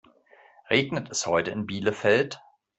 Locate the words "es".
1.11-1.27